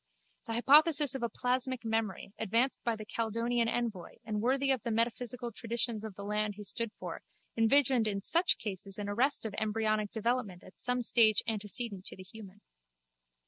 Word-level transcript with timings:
The 0.47 0.53
hypothesis 0.53 1.13
of 1.13 1.21
a 1.21 1.29
plasmic 1.29 1.85
memory, 1.85 2.33
advanced 2.39 2.83
by 2.83 2.95
the 2.95 3.05
Caledonian 3.05 3.67
envoy 3.67 4.15
and 4.25 4.41
worthy 4.41 4.71
of 4.71 4.81
the 4.81 4.89
metaphysical 4.89 5.51
traditions 5.51 6.03
of 6.03 6.15
the 6.15 6.23
land 6.23 6.55
he 6.55 6.63
stood 6.63 6.91
for, 6.97 7.21
envisaged 7.55 8.07
in 8.07 8.19
such 8.19 8.57
cases 8.57 8.97
an 8.97 9.07
arrest 9.07 9.45
of 9.45 9.53
embryonic 9.59 10.09
development 10.09 10.63
at 10.63 10.79
some 10.79 11.03
stage 11.03 11.43
antecedent 11.45 12.03
to 12.05 12.15
the 12.15 12.23
human. 12.23 12.61